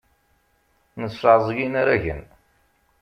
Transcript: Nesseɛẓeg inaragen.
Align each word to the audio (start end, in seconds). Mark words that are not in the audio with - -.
Nesseɛẓeg 1.01 1.57
inaragen. 1.65 2.21